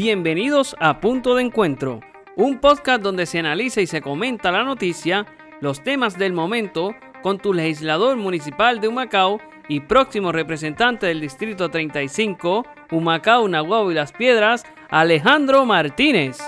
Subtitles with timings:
[0.00, 1.98] Bienvenidos a Punto de Encuentro,
[2.36, 5.26] un podcast donde se analiza y se comenta la noticia,
[5.60, 11.68] los temas del momento, con tu legislador municipal de Humacao y próximo representante del Distrito
[11.68, 16.38] 35, Humacao, Nahuatl y Las Piedras, Alejandro Martínez.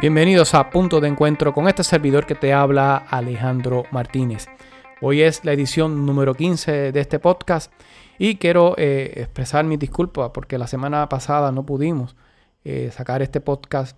[0.00, 4.46] Bienvenidos a Punto de Encuentro con este servidor que te habla Alejandro Martínez.
[5.00, 7.72] Hoy es la edición número 15 de este podcast
[8.18, 12.16] y quiero eh, expresar mis disculpas porque la semana pasada no pudimos
[12.64, 13.96] eh, sacar este podcast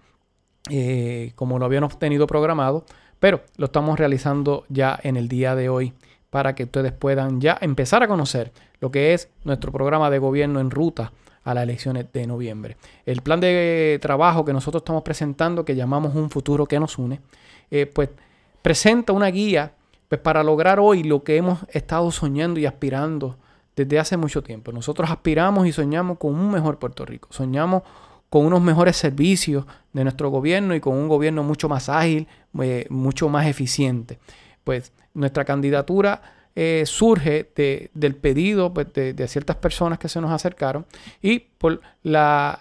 [0.69, 2.85] eh, como lo habíamos tenido programado,
[3.19, 5.95] pero lo estamos realizando ya en el día de hoy
[6.29, 10.61] para que ustedes puedan ya empezar a conocer lo que es nuestro programa de gobierno
[10.61, 11.13] en ruta
[11.45, 12.77] a las elecciones de noviembre.
[13.07, 17.23] El plan de trabajo que nosotros estamos presentando, que llamamos Un futuro que nos une,
[17.95, 18.11] pues
[18.61, 19.73] presenta una guía
[20.11, 23.39] pues, para lograr hoy lo que hemos estado soñando y aspirando
[23.77, 24.73] desde hace mucho tiempo.
[24.73, 27.85] Nosotros aspiramos y soñamos con un mejor Puerto Rico, soñamos
[28.29, 32.27] con unos mejores servicios de nuestro gobierno y con un gobierno mucho más ágil,
[32.61, 34.19] eh, mucho más eficiente.
[34.65, 36.23] Pues nuestra candidatura
[36.57, 37.49] eh, surge
[37.95, 40.85] del pedido pues, de, ciertas personas que se nos acercaron
[41.23, 42.61] y por la,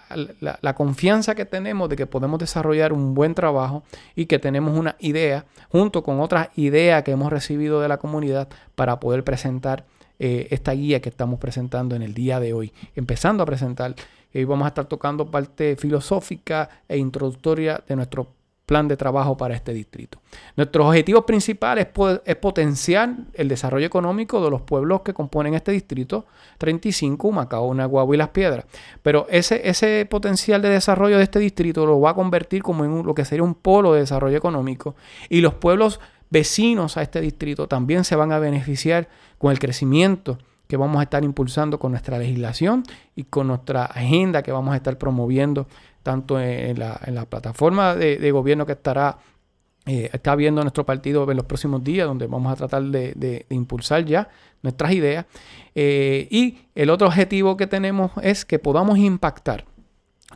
[0.76, 3.82] confianza que tenemos de que podemos desarrollar un buen trabajo
[4.14, 8.48] y que tenemos una idea junto con otras ideas que hemos recibido de la comunidad
[8.76, 9.84] para poder presentar
[10.18, 13.94] eh, esta guía que estamos presentando en el día de hoy, empezando a presentar.
[14.32, 18.28] Hoy vamos a estar tocando parte filosófica e introductoria de nuestro
[18.70, 20.20] plan de trabajo para este distrito.
[20.54, 21.88] Nuestro objetivo principal es,
[22.36, 26.26] potenciar el desarrollo económico de los pueblos que componen este distrito
[26.58, 28.66] 35, Macao, Naguabo y Las Piedras.
[29.02, 33.04] Pero ese, ese potencial de desarrollo de este distrito lo va a convertir como en
[33.04, 34.94] lo que sería un polo de desarrollo económico
[35.28, 35.98] y los pueblos
[36.30, 41.02] vecinos a este distrito también se van a beneficiar con el crecimiento que vamos a
[41.02, 42.84] estar impulsando con nuestra legislación
[43.16, 45.66] y con nuestra agenda que vamos a estar promoviendo
[46.02, 49.18] tanto en la, plataforma de, gobierno que estará
[49.86, 54.04] eh, está viendo nuestro partido en los próximos días, donde vamos a tratar de, impulsar
[54.04, 54.28] ya
[54.62, 55.26] nuestras ideas.
[55.74, 59.64] Eh, y el otro objetivo que tenemos es que podamos impactar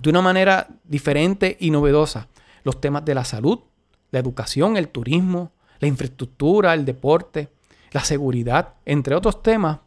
[0.00, 2.28] de una manera diferente y novedosa
[2.64, 3.60] los temas de la salud,
[4.10, 7.50] la educación, el turismo, la infraestructura, el deporte,
[7.92, 9.78] la seguridad, entre otros temas,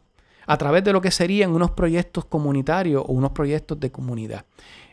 [0.48, 4.46] a través de lo que serían unos proyectos comunitarios o unos proyectos de comunidad.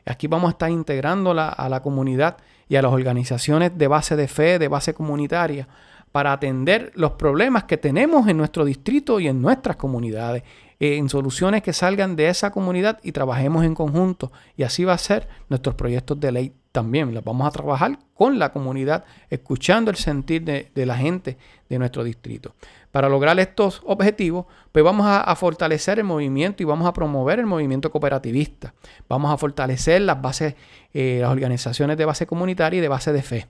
[0.05, 4.27] Aquí vamos a estar integrando a la comunidad y a las organizaciones de base de
[4.27, 5.67] fe, de base comunitaria,
[6.11, 10.43] para atender los problemas que tenemos en nuestro distrito y en nuestras comunidades,
[10.79, 14.33] en soluciones que salgan de esa comunidad y trabajemos en conjunto.
[14.57, 17.13] Y así va a ser nuestros proyectos de ley también.
[17.13, 21.37] Los vamos a trabajar con la comunidad, escuchando el sentir de, de la gente
[21.69, 22.53] de nuestro distrito.
[22.91, 27.45] Para lograr estos objetivos, pues vamos a, fortalecer el movimiento y vamos a promover el
[27.45, 28.73] movimiento cooperativista.
[29.09, 30.55] Vamos a fortalecer las bases,
[30.93, 33.47] eh, las organizaciones de base comunitaria y de base de fe.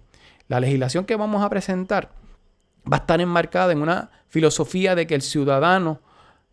[0.47, 2.09] La legislación que vamos a presentar
[2.91, 5.99] va a estar enmarcada en una filosofía de que el ciudadano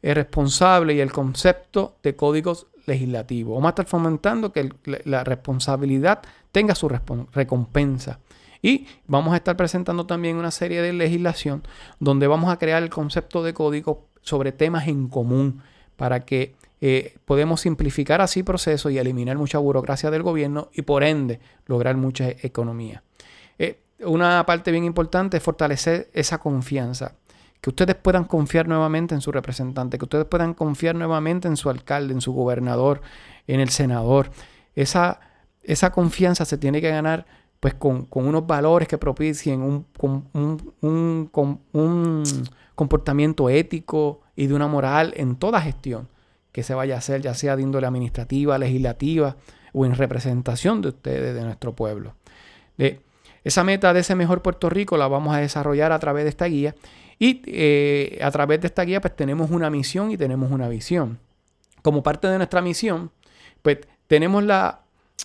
[0.02, 3.54] es responsable y el concepto de códigos legislativos.
[3.54, 4.68] Vamos a estar fomentando que
[5.04, 6.20] la responsabilidad
[6.52, 8.20] tenga su recompensa.
[8.62, 11.62] Y vamos a estar presentando también una serie de legislación
[11.98, 15.62] donde vamos a crear el concepto de código sobre temas en común
[15.96, 21.02] para que eh, podemos simplificar así procesos y eliminar mucha burocracia del gobierno y por
[21.02, 23.02] ende lograr mucha economía.
[23.58, 27.14] Eh, una parte bien importante es fortalecer esa confianza.
[27.60, 31.70] Que ustedes puedan confiar nuevamente en su representante, que ustedes puedan confiar nuevamente en su
[31.70, 33.00] alcalde, en su gobernador,
[33.46, 34.30] en el senador.
[34.74, 35.20] Esa,
[35.62, 37.26] esa confianza se tiene que ganar
[37.60, 41.30] pues con, unos valores que propicien un, un,
[41.72, 42.22] un,
[42.74, 46.08] comportamiento ético y de una moral en toda gestión
[46.50, 49.36] que se vaya a hacer, ya sea de índole administrativa, legislativa
[49.72, 52.16] o en representación de ustedes, de nuestro pueblo.
[52.76, 53.00] De,
[53.44, 56.46] esa meta de ese mejor Puerto Rico la vamos a desarrollar a través de esta
[56.46, 56.74] guía
[57.18, 61.20] y eh, a través de esta guía pues tenemos una misión y tenemos una visión.
[61.82, 63.12] Como parte de nuestra misión,
[63.62, 64.81] pues tenemos la,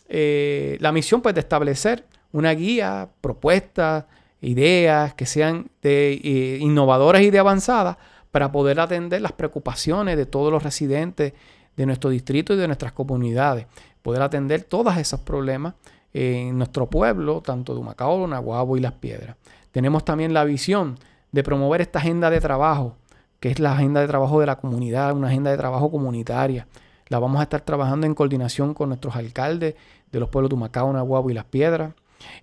[0.10, 4.06] eh, la misión pues de establecer una guía, propuestas,
[4.42, 7.98] ideas que sean eh, innovadoras y de avanzadas
[8.32, 11.34] para poder atender las preocupaciones de todos los residentes
[11.76, 13.66] de nuestro distrito y de nuestras comunidades.
[14.02, 15.74] Poder atender todos esos problemas
[16.14, 19.36] en nuestro pueblo, tanto de Humacao, Nahuabo y Las Piedras.
[19.72, 20.98] Tenemos también la visión
[21.32, 22.96] de promover esta agenda de trabajo,
[23.40, 26.68] que es la agenda de trabajo de la comunidad, una agenda de trabajo comunitaria.
[27.10, 29.76] La vamos a estar trabajando en coordinación con nuestros alcaldes
[30.12, 31.94] de los pueblos de Humacao, Nahuabo y Las Piedras.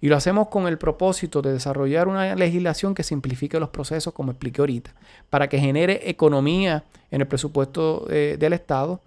[0.01, 4.31] Y lo hacemos con el propósito de desarrollar una legislación que simplifique los procesos, como
[4.31, 4.95] expliqué ahorita,
[5.31, 9.01] para que genere economía en el presupuesto eh, del Estado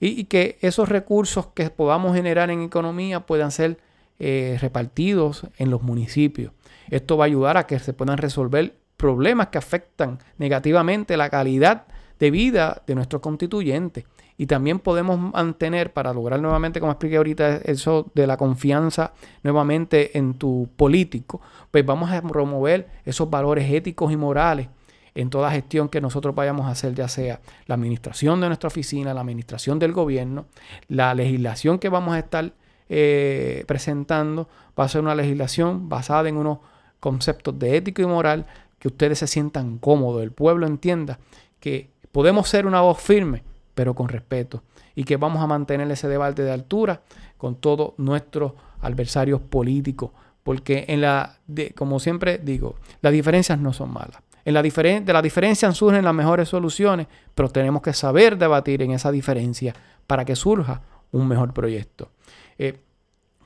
[0.00, 3.78] y, que esos recursos que podamos generar en economía puedan ser
[4.18, 6.52] eh, repartidos en los municipios.
[6.90, 11.86] Esto va a ayudar a que se puedan resolver problemas que afectan negativamente la calidad
[12.18, 14.04] de vida de nuestros constituyentes.
[14.36, 20.18] Y también podemos mantener, para lograr nuevamente, como expliqué ahorita, eso de la confianza nuevamente
[20.18, 21.40] en tu político,
[21.70, 24.68] pues vamos a promover esos valores éticos y morales
[25.14, 29.14] en toda gestión que nosotros vayamos a hacer, ya sea la administración de nuestra oficina,
[29.14, 30.46] la administración del gobierno,
[30.88, 32.52] la legislación que vamos a estar
[32.88, 34.48] eh, presentando,
[34.78, 36.58] va a ser una legislación basada en unos
[36.98, 38.46] conceptos de ético y moral
[38.80, 41.20] que ustedes se sientan cómodos, el pueblo entienda
[41.60, 43.42] que podemos ser una voz firme
[43.74, 44.62] pero con respeto.
[44.94, 47.02] Y que vamos a mantener ese debate de altura
[47.36, 50.10] con todos nuestros adversarios políticos.
[50.42, 51.38] Porque en la,
[51.74, 54.22] como siempre digo, las diferencias no son malas.
[54.44, 58.90] En la de la diferencia surgen las mejores soluciones, pero tenemos que saber debatir en
[58.90, 59.74] esa diferencia
[60.06, 60.82] para que surja
[61.12, 62.10] un mejor proyecto.
[62.58, 62.78] Eh,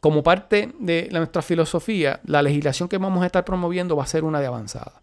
[0.01, 4.25] como parte de nuestra filosofía, la legislación que vamos a estar promoviendo va a ser
[4.25, 5.03] una de avanzada.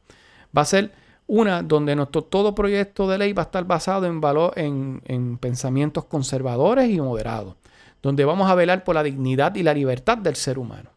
[0.56, 0.92] Va a ser
[1.27, 6.06] una donde nuestro todo proyecto de ley va a estar basado en, valor, en, pensamientos
[6.06, 7.56] conservadores y moderados,
[8.01, 10.92] donde vamos a velar por la dignidad y la libertad del ser humano.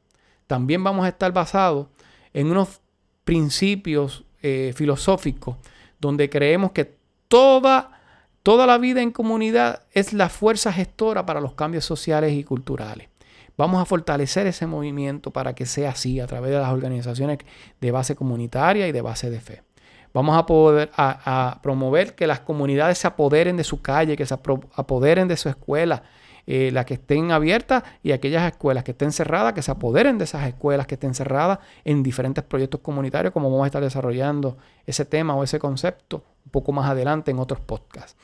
[0.46, 1.86] También vamos a estar basados
[2.34, 2.80] en unos
[3.24, 5.56] principios eh, filosóficos
[6.00, 6.96] donde creemos que
[7.28, 8.00] toda,
[8.42, 13.08] toda la vida en comunidad es la fuerza gestora para los cambios sociales y culturales.
[13.56, 17.38] Vamos a fortalecer ese movimiento para que sea así a través de las organizaciones
[17.80, 19.62] de base comunitaria y de base de fe.
[20.12, 24.34] Vamos a poder a, promover que las comunidades se apoderen de su calle, que se
[24.34, 26.02] apoderen de su escuela,
[26.46, 30.24] eh, las que estén abiertas y aquellas escuelas que estén cerradas, que se apoderen de
[30.24, 34.56] esas escuelas que estén cerradas en diferentes proyectos comunitarios, como vamos a estar desarrollando
[34.86, 38.16] ese tema o ese concepto un poco más adelante en otros podcasts.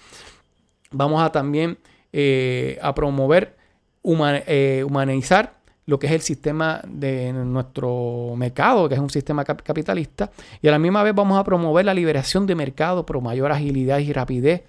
[0.91, 1.79] Vamos a también
[2.13, 3.57] eh, a promover
[4.05, 5.54] eh, humanizar
[5.87, 10.31] lo que es el sistema de nuestro mercado, que es un sistema capitalista,
[10.63, 13.99] y a la misma vez vamos a promover la liberación de mercado por mayor agilidad
[13.99, 14.63] y rapidez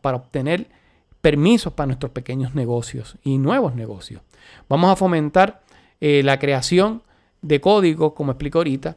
[0.00, 0.68] para obtener
[1.20, 4.22] permisos para nuestros pequeños negocios y nuevos negocios.
[4.68, 5.60] Vamos a fomentar
[6.00, 7.02] eh, la creación
[7.42, 8.96] de códigos, como explico ahorita,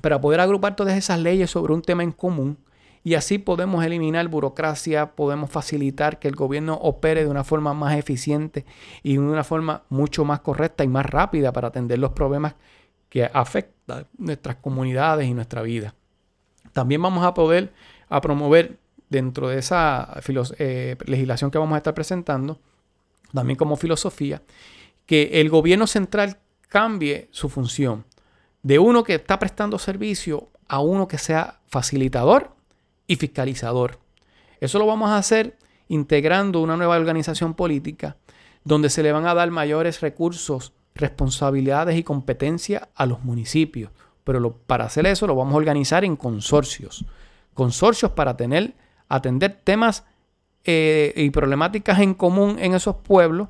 [0.00, 2.58] para poder agrupar todas esas leyes sobre un tema en común
[3.04, 7.96] y así podemos eliminar burocracia, podemos facilitar que el gobierno opere de una forma más
[7.96, 8.64] eficiente
[9.02, 12.54] y de una forma mucho más correcta y más rápida para atender los problemas
[13.08, 15.94] que afectan nuestras comunidades y nuestra vida.
[16.72, 17.72] También vamos a poder
[18.08, 18.78] a promover
[19.08, 20.20] dentro de esa
[20.58, 22.58] eh, legislación que vamos a estar presentando,
[23.32, 24.42] también como filosofía,
[25.06, 28.04] que el gobierno central cambie su función
[28.62, 32.57] de uno que está prestando servicio a uno que sea facilitador
[33.08, 33.98] y fiscalizador.
[34.60, 35.56] Eso lo vamos a hacer
[35.88, 38.16] integrando una nueva organización política
[38.62, 43.90] donde se le van a dar mayores recursos, responsabilidades y competencia a los municipios.
[44.24, 47.04] Pero para hacer eso lo vamos a organizar en consorcios.
[47.54, 48.74] Consorcios para tener,
[49.08, 50.04] atender temas
[50.64, 53.48] eh, y problemáticas en común en esos pueblos,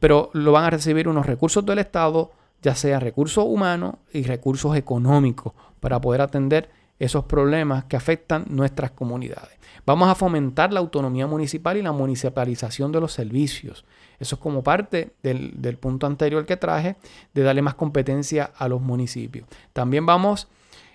[0.00, 4.76] pero lo van a recibir unos recursos del Estado, ya sea recursos humanos y recursos
[4.76, 6.68] económicos, para poder atender
[6.98, 9.56] esos problemas que afectan nuestras comunidades.
[9.84, 13.84] Vamos a fomentar la autonomía municipal y la municipalización de los servicios.
[14.18, 16.96] Eso es como parte del, punto anterior que traje,
[17.34, 19.46] de darle más competencia a los municipios.
[19.72, 20.48] También vamos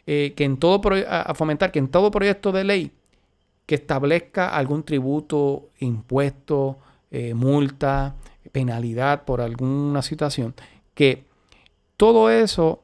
[0.08, 2.92] eh, que en todo a fomentar que en todo proyecto de ley
[3.66, 6.78] que establezca algún tributo, impuesto,
[7.12, 8.16] eh, multa,
[8.52, 10.54] penalidad por alguna situación,
[10.94, 11.24] que
[11.96, 12.84] todo eso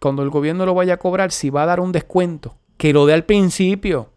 [0.00, 3.06] cuando el gobierno lo vaya a cobrar, si va a dar un descuento, que lo
[3.06, 4.10] dé al principio,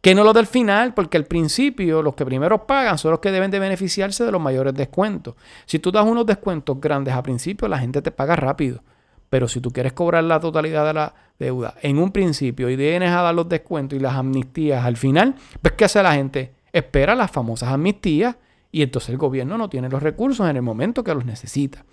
[0.00, 3.20] que no lo dé al final, porque al principio los que primero pagan son los
[3.20, 5.34] que deben de beneficiarse de los mayores descuentos.
[5.64, 8.82] Si tú das unos descuentos grandes al principio, la gente te paga rápido.
[9.30, 13.10] Pero si tú quieres cobrar la totalidad de la deuda en un principio y vienes
[13.10, 16.52] a dar los descuentos y las amnistías al final, pues ¿qué hace la gente?
[16.72, 18.36] Espera las famosas amnistías
[18.70, 21.84] y entonces el gobierno no tiene los recursos en el momento que los necesita.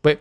[0.00, 0.18] Pues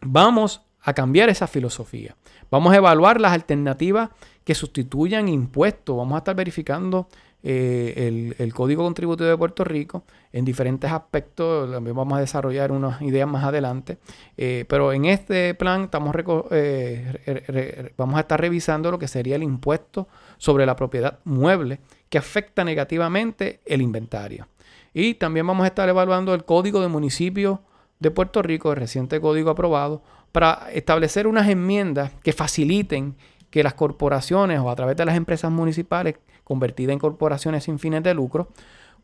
[0.00, 2.16] vamos a cambiar esa filosofía.
[2.50, 4.08] Vamos a evaluar las alternativas
[4.42, 5.94] que sustituyan impuestos.
[5.94, 7.08] Vamos a estar verificando
[7.42, 11.70] eh, el, Código Contributivo de Puerto Rico en diferentes aspectos.
[11.70, 13.98] También vamos a desarrollar unas ideas más adelante.
[14.38, 16.14] Eh, pero en este plan estamos
[16.52, 22.16] eh, vamos a estar revisando lo que sería el impuesto sobre la propiedad mueble que
[22.16, 24.48] afecta negativamente el inventario.
[24.94, 27.58] Y también vamos a estar evaluando el Código de Municipios
[28.00, 33.16] de Puerto Rico, el reciente código aprobado, para establecer unas enmiendas que faciliten
[33.50, 38.02] que las corporaciones o a través de las empresas municipales convertida en corporaciones sin fines
[38.02, 38.48] de lucro,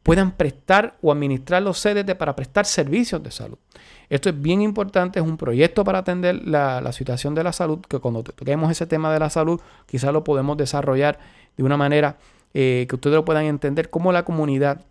[0.03, 3.59] puedan prestar o administrar los CDT para prestar servicios de salud.
[4.09, 7.99] Esto es bien importante, es un proyecto para atender la, situación de la salud, que
[7.99, 11.19] cuando toquemos ese tema de la salud, quizás lo podemos desarrollar
[11.57, 12.19] de una manera
[12.53, 14.83] eh, que ustedes lo puedan entender, cómo la comunidad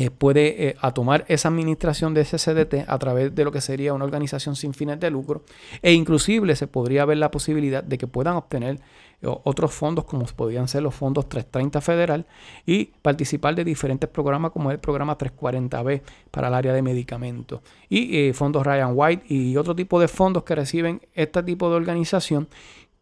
[0.00, 3.92] eh, puede eh, tomar esa administración de ese CDT a través de lo que sería
[3.92, 5.42] una organización sin fines de lucro
[5.82, 8.80] e inclusive se podría ver la posibilidad de que puedan obtener
[9.20, 12.26] otros fondos como podrían ser los fondos 330 federal
[12.64, 17.60] y participar de diferentes programas como el programa 340B para el área de medicamentos.
[17.90, 22.48] Y fondos Ryan White y otro tipo de fondos que reciben este tipo de organización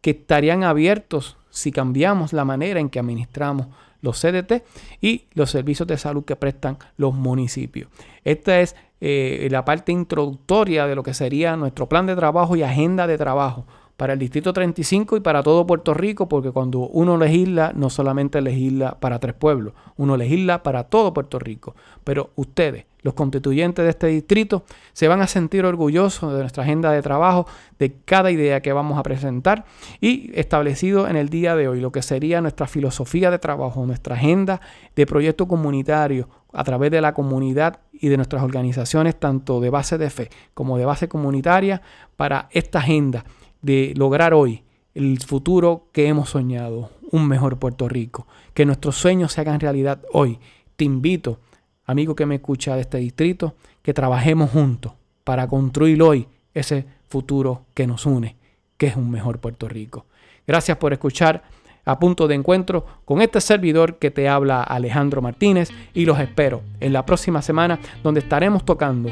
[0.01, 3.67] que estarían abiertos si cambiamos la manera en que administramos
[4.01, 4.63] los CDT
[5.01, 7.89] y los servicios de salud que prestan los municipios.
[8.23, 12.63] Esta es eh, la parte introductoria de lo que sería nuestro plan de trabajo y
[12.63, 13.65] agenda de trabajo
[13.99, 18.39] para el Distrito 35 y para todo Puerto Rico, porque cuando uno legisla, no solamente
[18.39, 21.75] legisla para tres pueblos, uno legisla para todo Puerto Rico.
[22.05, 24.63] Pero ustedes, los constituyentes de este distrito,
[24.93, 27.45] se van a sentir orgullosos de nuestra agenda de trabajo,
[27.77, 29.65] de cada idea que vamos a presentar
[29.99, 34.15] y establecido en el día de hoy lo que sería nuestra filosofía de trabajo, nuestra
[34.15, 34.61] agenda
[34.95, 39.97] de proyecto comunitario a través de la comunidad y de nuestras organizaciones, tanto de base
[39.97, 41.81] de fe como de base comunitaria,
[42.15, 43.25] para esta agenda
[43.61, 44.63] de lograr hoy
[44.93, 50.01] el futuro que hemos soñado, un mejor Puerto Rico, que nuestros sueños se hagan realidad
[50.13, 50.39] hoy.
[50.75, 51.39] Te invito,
[51.85, 57.65] amigo que me escucha de este distrito, que trabajemos juntos para construir hoy ese futuro
[57.73, 58.35] que nos une,
[58.77, 60.05] que es un mejor Puerto Rico.
[60.47, 61.43] Gracias por escuchar
[61.85, 66.61] a punto de encuentro con este servidor que te habla Alejandro Martínez y los espero
[66.79, 69.11] en la próxima semana donde estaremos tocando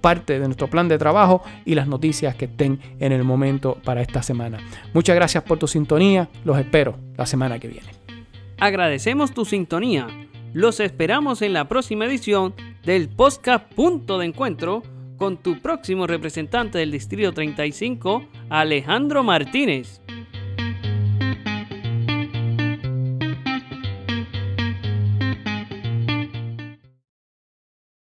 [0.00, 4.00] parte de nuestro plan de trabajo y las noticias que estén en el momento para
[4.00, 4.58] esta semana.
[4.94, 7.88] Muchas gracias por tu sintonía, los espero la semana que viene.
[8.58, 10.06] Agradecemos tu sintonía.
[10.52, 14.82] Los esperamos en la próxima edición del podcast Punto de Encuentro
[15.16, 20.00] con tu próximo representante del Distrito 35, Alejandro Martínez.